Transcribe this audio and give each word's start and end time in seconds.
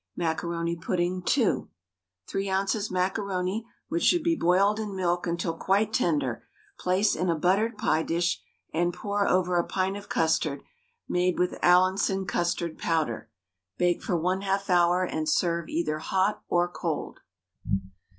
MACARONI 0.15 0.77
PUDDING 0.77 1.21
(2). 1.21 1.69
3 2.27 2.49
oz. 2.49 2.89
macaroni, 2.89 3.67
which 3.87 4.01
should 4.01 4.23
be 4.23 4.35
boiled 4.35 4.79
in 4.79 4.95
milk 4.95 5.27
until 5.27 5.55
quite 5.55 5.93
tender, 5.93 6.43
place 6.79 7.15
in 7.15 7.29
a 7.29 7.35
buttered 7.37 7.77
pie 7.77 8.01
dish, 8.01 8.41
and 8.73 8.95
pour 8.95 9.27
over 9.27 9.59
a 9.59 9.63
pint 9.63 9.95
of 9.95 10.09
custard 10.09 10.63
made 11.07 11.37
with 11.37 11.53
Allinson 11.61 12.25
custard 12.25 12.79
powder, 12.79 13.29
bake 13.77 14.01
for 14.01 14.17
1/2 14.17 14.71
hour 14.71 15.03
and 15.03 15.29
serve 15.29 15.69
either 15.69 15.99
hot 15.99 16.41
or 16.47 16.67
cold. 16.67 17.19